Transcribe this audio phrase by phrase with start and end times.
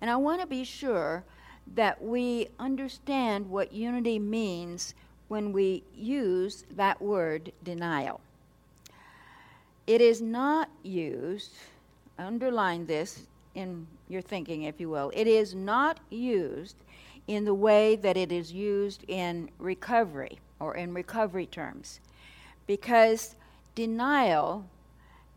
[0.00, 1.24] And I want to be sure
[1.74, 4.94] that we understand what unity means
[5.28, 8.20] when we use that word denial.
[9.86, 11.52] It is not used,
[12.18, 16.76] underline this in your thinking, if you will, it is not used
[17.26, 22.00] in the way that it is used in recovery or in recovery terms.
[22.66, 23.36] Because
[23.74, 24.66] denial,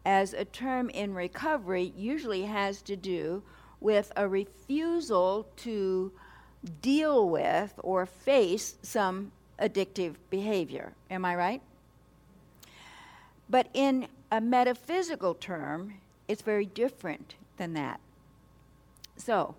[0.06, 3.42] as a term in recovery, usually has to do
[3.80, 6.12] with a refusal to
[6.82, 10.94] deal with or face some addictive behavior.
[11.10, 11.62] Am I right?
[13.50, 15.96] But in a metaphysical term,
[16.28, 18.00] it's very different than that.
[19.16, 19.56] So,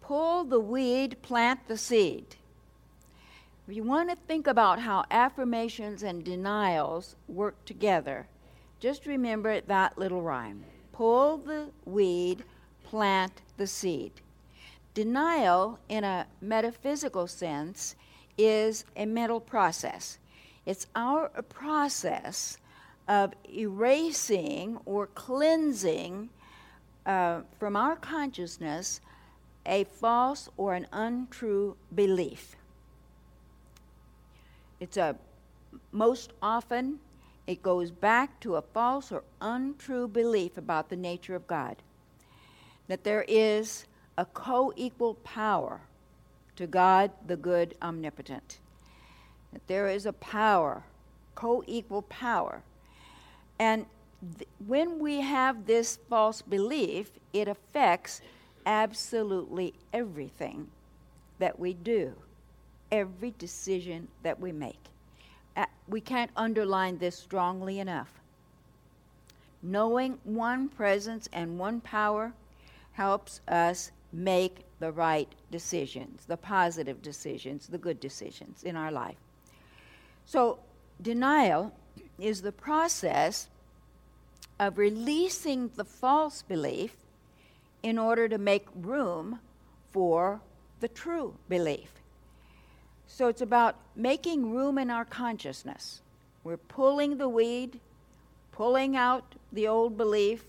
[0.00, 2.36] pull the weed, plant the seed.
[3.68, 8.26] If you want to think about how affirmations and denials work together,
[8.80, 10.64] just remember that little rhyme
[10.94, 12.44] pull the weed,
[12.94, 14.12] plant the seed.
[14.94, 17.96] Denial, in a metaphysical sense,
[18.38, 20.18] is a mental process.
[20.64, 22.58] It's our process
[23.08, 26.28] of erasing or cleansing
[27.04, 29.00] uh, from our consciousness
[29.66, 32.54] a false or an untrue belief.
[34.78, 35.16] It's a
[35.90, 37.00] most often
[37.48, 41.74] it goes back to a false or untrue belief about the nature of God.
[42.88, 45.80] That there is a co equal power
[46.56, 48.58] to God, the good omnipotent.
[49.52, 50.84] That there is a power,
[51.34, 52.62] co equal power.
[53.58, 53.86] And
[54.38, 58.20] th- when we have this false belief, it affects
[58.66, 60.68] absolutely everything
[61.38, 62.14] that we do,
[62.90, 64.78] every decision that we make.
[65.56, 68.12] Uh, we can't underline this strongly enough.
[69.62, 72.32] Knowing one presence and one power
[72.94, 79.16] helps us make the right decisions, the positive decisions, the good decisions in our life.
[80.24, 80.58] So,
[81.00, 81.72] denial
[82.18, 83.48] is the process
[84.58, 86.96] of releasing the false belief
[87.82, 89.40] in order to make room
[89.90, 90.40] for
[90.80, 91.90] the true belief.
[93.06, 96.00] So it's about making room in our consciousness.
[96.42, 97.80] We're pulling the weed,
[98.52, 100.44] pulling out the old belief,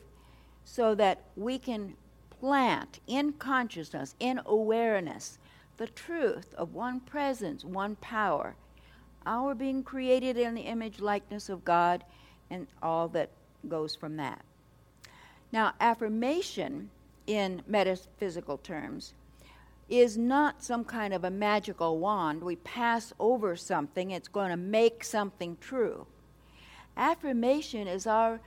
[0.63, 1.95] so that we can
[2.39, 5.37] plant in consciousness, in awareness,
[5.77, 8.55] the truth of one presence, one power,
[9.25, 12.03] our being created in the image likeness of God,
[12.49, 13.29] and all that
[13.67, 14.41] goes from that.
[15.51, 16.89] Now, affirmation
[17.27, 19.13] in metaphysical terms,
[19.89, 22.43] is not some kind of a magical wand.
[22.43, 26.07] We pass over something, it's going to make something true.
[26.97, 28.39] Affirmation is our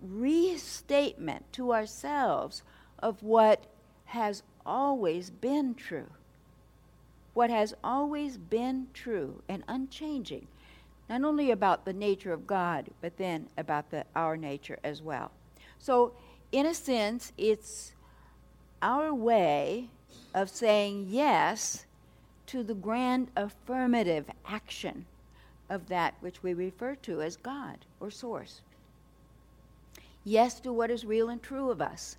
[0.00, 2.62] restatement to ourselves
[2.98, 3.64] of what
[4.06, 6.10] has always been true.
[7.34, 10.46] What has always been true and unchanging,
[11.08, 15.32] not only about the nature of God, but then about the, our nature as well.
[15.78, 16.12] So,
[16.52, 17.92] in a sense, it's
[18.80, 19.88] our way
[20.32, 21.86] of saying yes
[22.46, 25.06] to the grand affirmative action
[25.68, 28.60] of that which we refer to as God or Source.
[30.24, 32.16] Yes to what is real and true of us.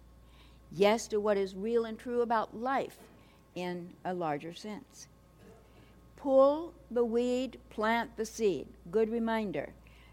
[0.72, 2.98] Yes to what is real and true about life
[3.56, 5.08] in a larger sense.
[6.18, 8.68] Pull the weed, plant the seed.
[8.92, 9.70] Good reminder,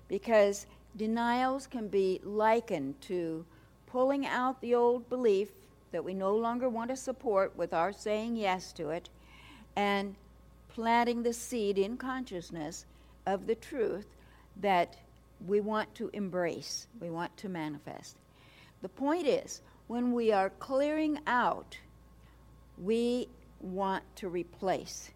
[0.09, 3.45] because denials can be likened to
[3.87, 5.49] pulling out the old belief
[5.91, 9.09] that we no longer want to support with our saying yes to it,
[9.77, 10.15] and
[10.69, 12.87] planting the seed in consciousness
[13.27, 14.07] of the truth
[14.61, 14.97] that
[15.47, 18.17] we want to embrace, we want to manifest.
[18.81, 21.79] The point is, when we are clearing out,
[22.79, 23.29] we
[23.61, 25.11] want to replace.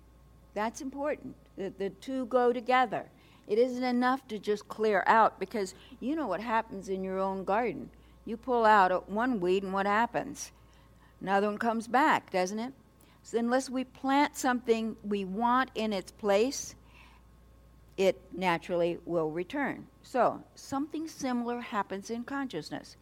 [0.54, 1.34] That's important.
[1.56, 3.06] The, the two go together.
[3.47, 7.44] It isn't enough to just clear out because you know what happens in your own
[7.44, 7.91] garden.
[8.25, 10.50] You pull out one weed, and what happens?
[11.21, 12.73] Another one comes back, doesn't it?
[13.23, 16.75] So unless we plant something we want in its place,
[17.96, 19.87] it naturally will return.
[20.02, 22.96] So something similar happens in consciousness.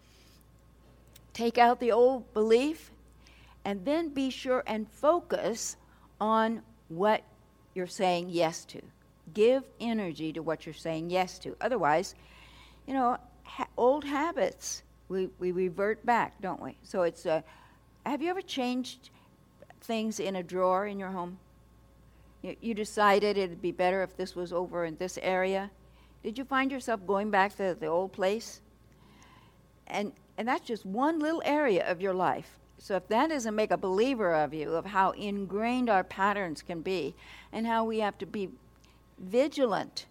[1.35, 2.91] Take out the old belief
[3.65, 5.77] and then be sure and focus
[6.21, 7.23] on what
[7.75, 8.81] you're saying yes to.
[9.35, 11.57] Give energy to what you're saying yes to.
[11.61, 12.15] Otherwise,
[12.87, 16.77] you know, ha- old habits, we, we revert back, don't we?
[16.83, 17.45] So it's a
[18.07, 19.11] have you ever changed
[19.81, 21.39] things in a drawer in your home?
[22.43, 25.71] You, you decided it'd be better if this was over in this area.
[26.23, 28.61] Did you find yourself going back to the old place?
[29.87, 32.59] And, and that's just one little area of your life.
[32.79, 36.83] So if that doesn't make a believer of you, of how ingrained our patterns can
[36.83, 37.15] be
[37.53, 38.51] and how we have to be
[39.19, 40.07] vigilant,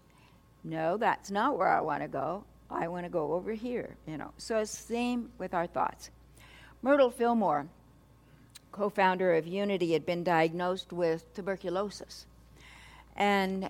[0.64, 2.46] no, that's not where I want to go.
[2.72, 4.31] I want to go over here, you know.
[4.38, 6.10] So it's same with our thoughts.
[6.81, 7.68] Myrtle Fillmore,
[8.72, 12.26] co-founder of Unity, had been diagnosed with tuberculosis.
[13.16, 13.69] And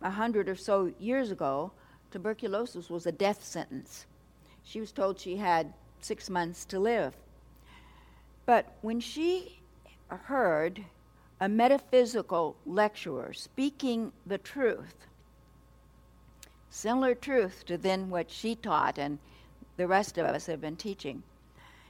[0.00, 1.72] a hundred or so years ago,
[2.10, 4.06] tuberculosis was a death sentence.
[4.64, 7.14] She was told she had six months to live.
[8.46, 9.60] But when she
[10.08, 10.84] heard
[11.40, 15.06] a metaphysical lecturer speaking the truth,
[16.68, 19.18] similar truth to then what she taught and
[19.76, 21.22] the rest of us have been teaching,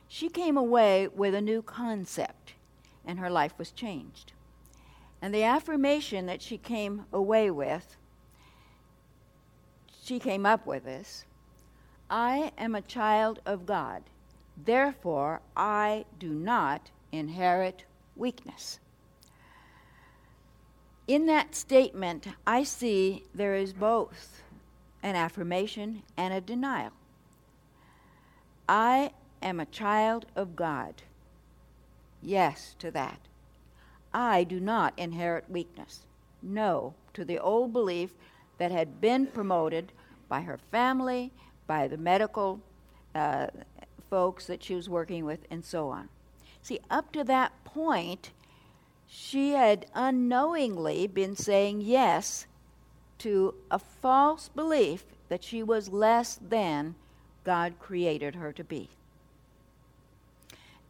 [0.08, 2.54] she came away with a new concept
[3.04, 4.32] and her life was changed.
[5.22, 7.96] And the affirmation that she came away with,
[10.02, 11.24] she came up with this
[12.10, 14.02] I am a child of God.
[14.56, 17.84] Therefore, I do not inherit
[18.16, 18.80] weakness.
[21.06, 24.42] In that statement, I see there is both
[25.02, 26.92] an affirmation and a denial.
[28.68, 31.02] I am a child of God.
[32.22, 33.20] Yes to that.
[34.12, 36.00] I do not inherit weakness.
[36.42, 38.10] No to the old belief
[38.58, 39.92] that had been promoted
[40.28, 41.32] by her family,
[41.70, 42.58] by the medical
[43.14, 43.46] uh,
[44.10, 46.08] folks that she was working with, and so on.
[46.62, 48.32] See, up to that point,
[49.06, 52.48] she had unknowingly been saying yes
[53.18, 56.96] to a false belief that she was less than
[57.44, 58.88] God created her to be.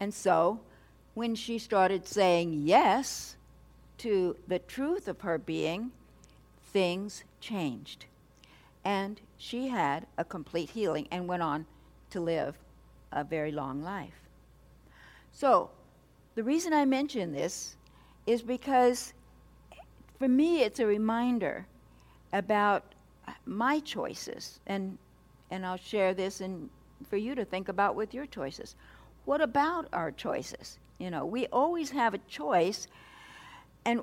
[0.00, 0.61] And so,
[1.12, 3.37] when she started saying yes
[3.99, 5.91] to the truth of her being,
[6.73, 8.06] things changed.
[8.83, 11.64] And she had a complete healing and went on
[12.10, 12.58] to live
[13.10, 14.28] a very long life.
[15.32, 15.70] So,
[16.34, 17.75] the reason I mention this
[18.26, 19.14] is because
[20.19, 21.66] for me it's a reminder
[22.34, 22.84] about
[23.46, 24.98] my choices and
[25.50, 26.69] and I'll share this and
[27.08, 28.76] for you to think about with your choices.
[29.25, 30.78] What about our choices?
[30.98, 32.88] You know, we always have a choice
[33.87, 34.02] and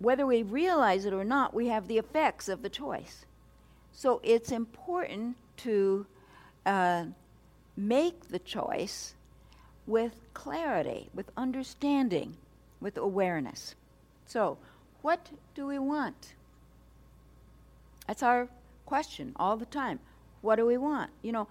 [0.00, 3.24] whether we realize it or not, we have the effects of the choice.
[3.92, 6.06] So it's important to
[6.64, 7.04] uh,
[7.76, 9.14] make the choice
[9.86, 12.36] with clarity, with understanding,
[12.80, 13.74] with awareness.
[14.26, 14.58] So,
[15.02, 16.34] what do we want?
[18.06, 18.48] That's our
[18.86, 19.98] question all the time.
[20.42, 21.10] What do we want?
[21.22, 21.48] You know,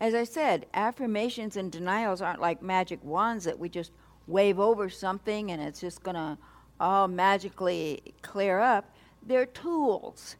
[0.00, 3.92] as I said, affirmations and denials aren't like magic wands that we just
[4.26, 6.36] wave over something and it's just going to
[6.78, 8.94] all magically clear up.
[9.22, 10.36] They're tools.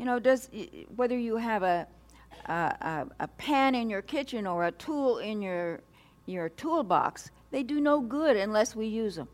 [0.00, 0.48] You know, does
[0.96, 1.86] whether you have a
[2.46, 5.80] a, a, pan in your kitchen or a tool in your,
[6.24, 9.28] your toolbox, they do no good unless we use them.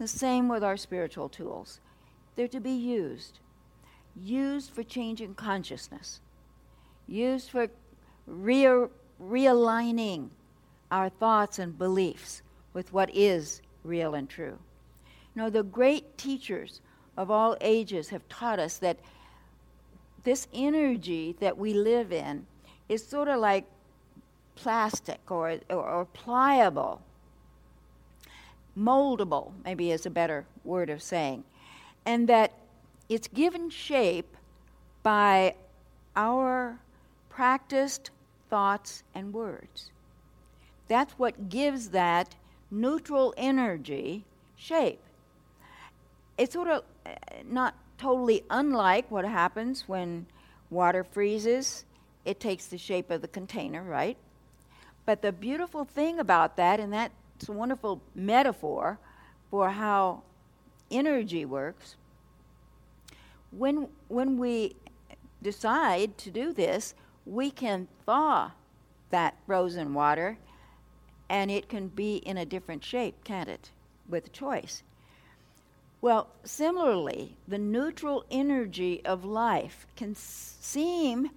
[0.00, 1.78] The same with our spiritual tools.
[2.34, 3.38] They're to be used.
[4.20, 6.20] Used for changing consciousness.
[7.06, 7.68] Used for
[8.26, 8.88] re-
[9.22, 10.30] realigning
[10.90, 12.42] our thoughts and beliefs
[12.72, 14.58] with what is real and true.
[15.36, 16.80] You know, the great teachers
[17.16, 18.98] of all ages have taught us that
[20.24, 22.46] this energy that we live in
[22.88, 23.64] is sort of like
[24.54, 27.00] plastic or, or, or pliable,
[28.78, 31.44] moldable, maybe is a better word of saying,
[32.04, 32.52] and that
[33.08, 34.36] it's given shape
[35.02, 35.54] by
[36.16, 36.78] our
[37.28, 38.10] practiced
[38.48, 39.90] thoughts and words.
[40.88, 42.34] That's what gives that
[42.70, 44.24] neutral energy
[44.56, 45.00] shape.
[46.40, 47.10] It's sort of uh,
[47.44, 50.24] not totally unlike what happens when
[50.70, 51.84] water freezes.
[52.24, 54.16] It takes the shape of the container, right?
[55.04, 58.98] But the beautiful thing about that, and that's a wonderful metaphor
[59.50, 60.22] for how
[60.90, 61.96] energy works,
[63.50, 64.76] when, when we
[65.42, 66.94] decide to do this,
[67.26, 68.52] we can thaw
[69.10, 70.38] that frozen water
[71.28, 73.72] and it can be in a different shape, can't it?
[74.08, 74.82] With choice.
[76.02, 81.30] Well, similarly, the neutral energy of life can seem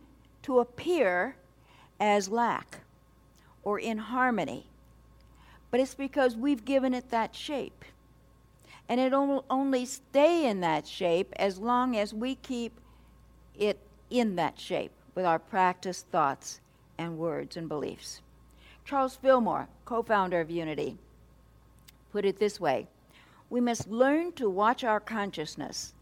[0.44, 1.36] to appear
[2.00, 2.80] as lack
[3.64, 4.68] or inharmony,
[5.70, 7.84] but it's because we've given it that shape.
[8.88, 12.80] And it will only stay in that shape as long as we keep
[13.58, 13.80] it
[14.10, 16.60] in that shape with our practiced thoughts
[16.98, 18.22] and words and beliefs.
[18.86, 20.98] Charles Fillmore, co founder of Unity,
[22.12, 22.88] put it this way
[23.54, 25.94] we must learn to watch our consciousness,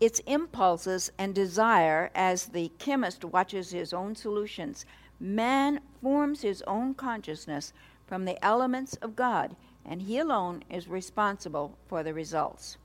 [0.00, 4.84] its impulses and desire as the chemist watches his own solutions.
[5.20, 7.72] Man forms his own consciousness
[8.08, 9.54] from the elements of God,
[9.86, 12.78] and He alone is responsible for the results.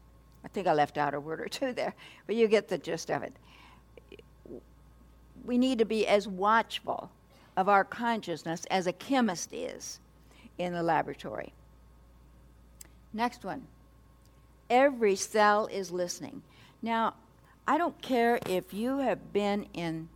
[0.46, 1.96] I think I left out a word or two there,
[2.28, 3.34] but you get the gist of it.
[5.44, 7.10] We need to be as watchful
[7.58, 10.00] of our consciousness as a chemist is
[10.60, 11.52] in the laboratory.
[13.12, 13.66] Next one.
[14.74, 16.42] Every cell is listening.
[16.82, 17.14] Now,
[17.68, 20.10] I don't care if you have been in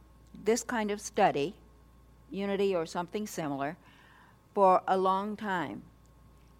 [0.43, 1.53] this kind of study,
[2.31, 3.77] Unity or something similar,
[4.55, 5.83] for a long time.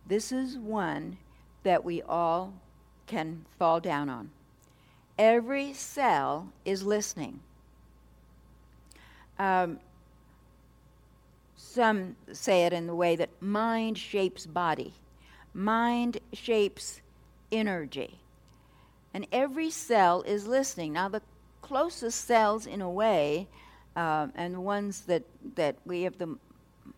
[0.05, 1.17] This is one
[1.63, 2.53] that we all
[3.07, 4.29] can fall down on.
[5.17, 7.39] Every cell is listening.
[9.39, 9.79] Um,
[11.55, 14.93] some say it in the way that mind shapes body,
[15.51, 17.01] mind shapes
[17.51, 18.19] energy.
[19.13, 20.93] And every cell is listening.
[20.93, 21.21] Now, the
[21.61, 23.47] closest cells, in a way,
[23.95, 25.23] uh, and the ones that,
[25.55, 26.37] that we have the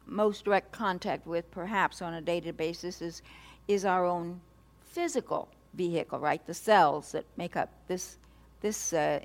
[0.06, 3.22] most direct contact with, perhaps on a day to day basis, is,
[3.68, 4.41] is our own
[4.84, 6.46] physical vehicle, right?
[6.46, 8.18] The cells that make up this,
[8.62, 9.20] this uh,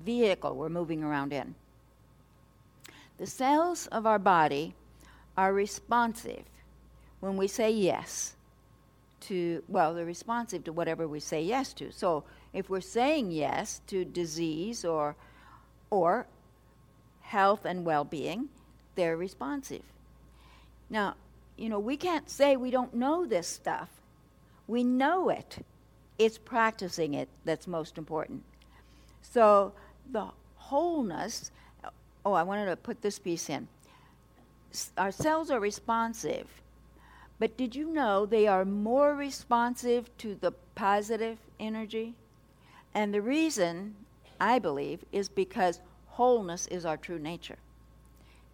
[0.00, 1.54] vehicle we're moving around in.
[3.18, 4.74] The cells of our body
[5.36, 6.42] are responsive
[7.20, 8.34] when we say yes
[9.22, 11.92] to, well, they're responsive to whatever we say yes to.
[11.92, 15.16] So if we're saying yes to disease or,
[15.90, 16.26] or
[17.22, 18.48] health and well being,
[18.94, 19.82] they're responsive.
[20.90, 21.14] Now,
[21.56, 23.88] you know, we can't say we don't know this stuff.
[24.66, 25.64] We know it.
[26.18, 28.42] It's practicing it that's most important.
[29.22, 29.72] So
[30.10, 30.26] the
[30.56, 31.50] wholeness,
[32.24, 33.68] oh, I wanted to put this piece in.
[34.96, 36.46] Our cells are responsive
[37.42, 42.14] but did you know they are more responsive to the positive energy?
[42.94, 43.96] And the reason,
[44.40, 47.58] I believe, is because wholeness is our true nature.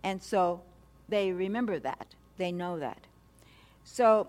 [0.02, 0.62] And so
[1.06, 3.06] they remember that, they know that.
[3.84, 4.28] So,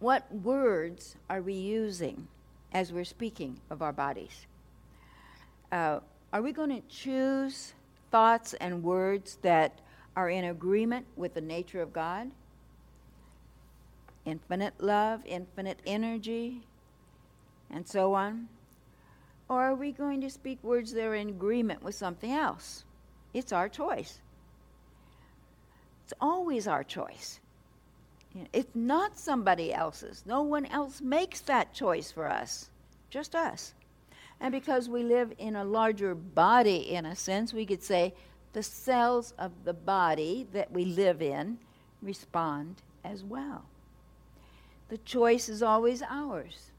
[0.00, 2.26] what words are we using
[2.72, 4.44] as we're speaking of our bodies?
[5.70, 6.00] Uh,
[6.32, 7.74] are we going to choose
[8.10, 9.78] thoughts and words that
[10.16, 12.32] are in agreement with the nature of God?
[14.26, 16.60] Infinite love, infinite energy,
[17.70, 18.48] and so on?
[19.48, 22.84] Or are we going to speak words that are in agreement with something else?
[23.32, 24.20] It's our choice.
[26.04, 27.40] It's always our choice.
[28.52, 30.24] It's not somebody else's.
[30.26, 32.70] No one else makes that choice for us,
[33.08, 33.72] just us.
[34.40, 38.12] And because we live in a larger body, in a sense, we could say
[38.52, 41.58] the cells of the body that we live in
[42.02, 43.64] respond as well.
[44.88, 46.70] The choice is always ours.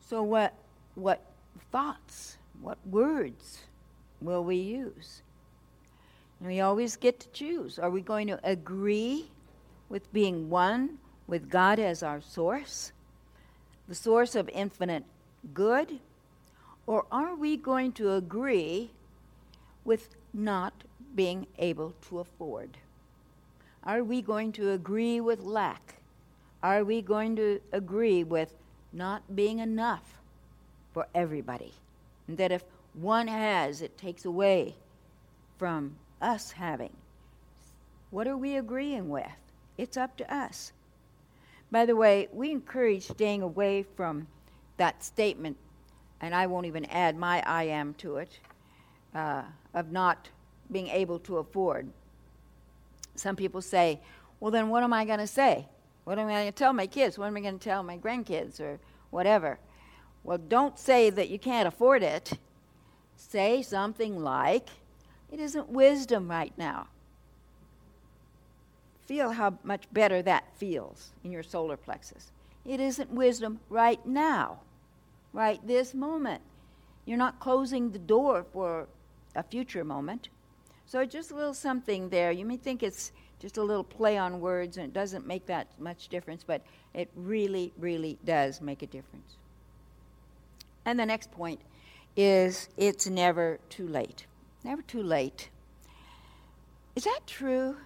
[0.00, 0.54] So, what,
[0.94, 1.22] what
[1.70, 3.58] thoughts, what words
[4.22, 5.22] will we use?
[6.40, 7.78] We always get to choose.
[7.78, 9.30] Are we going to agree
[9.88, 12.92] with being one with God as our source,
[13.86, 15.04] the source of infinite
[15.52, 15.98] good?
[16.86, 18.90] Or are we going to agree
[19.84, 20.72] with not
[21.14, 22.78] being able to afford?
[23.88, 25.94] Are we going to agree with lack?
[26.62, 28.52] Are we going to agree with
[28.92, 30.18] not being enough
[30.92, 31.72] for everybody?
[32.26, 34.74] And that if one has, it takes away
[35.56, 36.94] from us having.
[38.10, 39.24] What are we agreeing with?
[39.78, 40.72] It's up to us.
[41.70, 44.26] By the way, we encourage staying away from
[44.76, 45.56] that statement,
[46.20, 48.38] and I won't even add my I am to it,
[49.14, 50.28] uh, of not
[50.70, 51.88] being able to afford.
[53.18, 54.00] Some people say,
[54.40, 55.66] well, then what am I going to say?
[56.04, 57.18] What am I going to tell my kids?
[57.18, 58.78] What am I going to tell my grandkids or
[59.10, 59.58] whatever?
[60.24, 62.38] Well, don't say that you can't afford it.
[63.16, 64.68] Say something like,
[65.30, 66.88] it isn't wisdom right now.
[69.06, 72.30] Feel how much better that feels in your solar plexus.
[72.64, 74.60] It isn't wisdom right now,
[75.32, 76.42] right this moment.
[77.06, 78.86] You're not closing the door for
[79.34, 80.28] a future moment.
[80.88, 82.32] So just a little something there.
[82.32, 85.66] You may think it's just a little play on words and it doesn't make that
[85.78, 86.62] much difference, but
[86.94, 89.36] it really, really does make a difference.
[90.86, 91.60] And the next point
[92.16, 94.24] is it's never too late.
[94.64, 95.50] Never too late.
[96.96, 97.76] Is that true?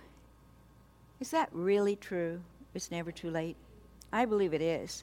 [1.19, 2.41] Is that really true?
[2.73, 3.57] It's never too late?
[4.13, 5.03] I believe it is.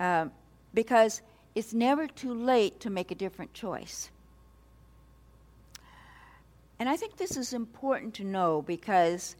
[0.00, 0.32] Um,
[0.74, 1.22] because
[1.54, 4.10] it's never too late to make a different choice.
[6.84, 9.36] And I think this is important to know because,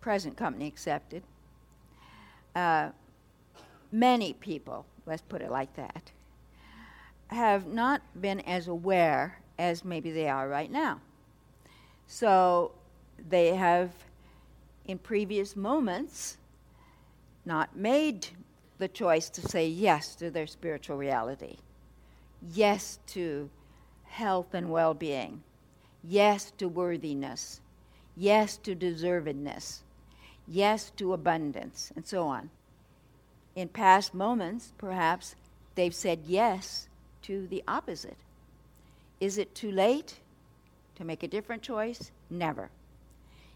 [0.00, 1.24] present company accepted,
[2.54, 2.90] uh,
[3.90, 6.12] many people, let's put it like that,
[7.26, 11.00] have not been as aware as maybe they are right now.
[12.06, 12.70] So
[13.28, 13.90] they have,
[14.86, 16.36] in previous moments,
[17.44, 18.28] not made
[18.78, 21.56] the choice to say yes to their spiritual reality,
[22.54, 23.50] yes to
[24.08, 25.42] health and well being,
[26.02, 27.60] yes to worthiness,
[28.16, 29.80] yes to deservedness,
[30.46, 32.50] yes to abundance, and so on.
[33.54, 35.34] In past moments, perhaps,
[35.74, 36.88] they've said yes
[37.22, 38.16] to the opposite.
[39.20, 40.20] Is it too late
[40.96, 42.10] to make a different choice?
[42.30, 42.70] Never.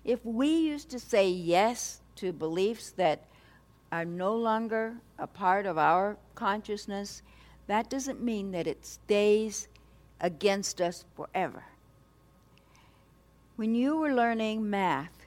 [0.05, 3.25] If we used to say yes to beliefs that
[3.93, 7.23] are no longer a part of our consciousness,
[7.67, 9.69] that doesn't mean that it stays
[10.23, 11.65] against us forever.
[13.57, 15.27] When you were learning math,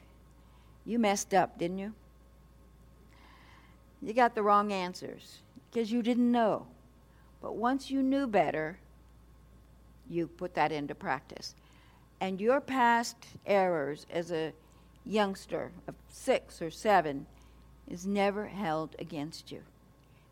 [0.86, 1.94] you messed up, didn't you?
[4.02, 6.66] You got the wrong answers because you didn't know.
[7.42, 8.80] But once you knew better,
[10.10, 11.54] you put that into practice.
[12.22, 14.54] And your past errors as a
[15.06, 17.25] youngster of six or seven
[17.90, 19.62] is never held against you.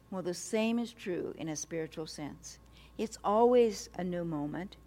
[0.10, 2.60] Well, the same is true in a spiritual sense.
[2.98, 4.78] It's always a new moment,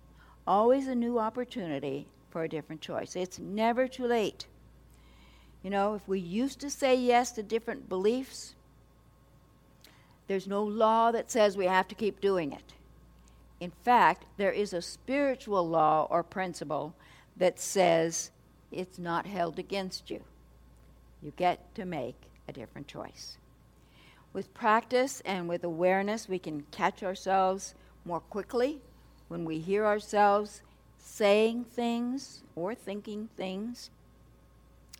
[0.46, 3.16] always a new opportunity for a different choice.
[3.16, 4.46] It's never too late.
[5.62, 8.54] You know, if we used to say yes to different beliefs,
[10.28, 12.74] there's no law that says we have to keep doing it.
[13.58, 16.94] In fact, there is a spiritual law or principle
[17.36, 18.30] that says
[18.70, 20.22] it's not held against you.
[21.22, 22.16] You get to make
[22.48, 23.38] a different choice.
[24.32, 27.74] With practice and with awareness, we can catch ourselves
[28.06, 28.78] more quickly
[29.28, 30.62] when we hear ourselves
[30.98, 33.90] saying things or thinking things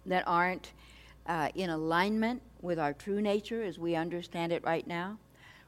[0.04, 0.72] that aren't
[1.26, 5.18] uh, in alignment with our true nature as we understand it right now.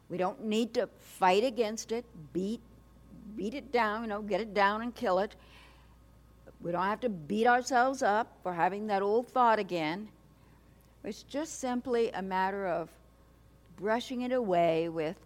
[0.08, 2.60] We don't need to fight against it, beat
[3.36, 5.36] beat it down, you know, get it down and kill it.
[6.60, 10.08] We don't have to beat ourselves up for having that old thought again.
[11.04, 12.88] It's just simply a matter of
[13.76, 15.16] brushing it away with,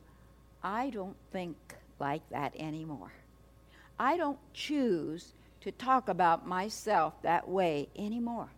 [0.62, 1.56] I don't think
[2.02, 3.12] like that anymore.
[3.96, 8.50] I don't choose to talk about myself that way anymore.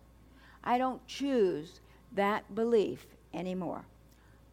[0.64, 1.80] I don't choose
[2.12, 3.85] that belief anymore.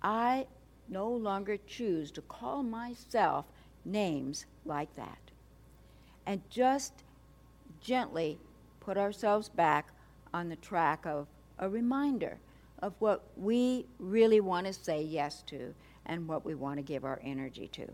[0.04, 0.45] I
[0.89, 3.45] no longer choose to call myself
[3.86, 5.32] names like that.
[6.25, 6.91] And just
[7.80, 8.39] gently
[8.82, 9.93] put ourselves back
[10.34, 11.27] on the track of
[11.58, 12.39] a reminder
[12.80, 15.73] of what we really want to say yes to
[16.06, 17.88] and what we want to give our energy to.